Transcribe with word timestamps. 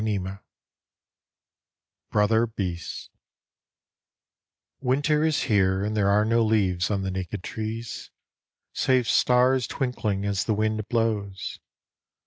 ]BROTHER 2.09 2.47
BEASTS 2.47 3.11
Winter 4.79 5.23
is 5.23 5.43
here 5.43 5.83
And 5.85 5.95
there 5.95 6.09
are 6.09 6.25
no 6.25 6.43
leaves 6.43 6.89
On 6.89 7.03
the 7.03 7.11
naked 7.11 7.43
trees, 7.43 8.09
Save 8.73 9.07
stars 9.07 9.67
twinkling 9.67 10.25
As 10.25 10.45
the 10.45 10.55
wind 10.55 10.87
blows. 10.89 11.59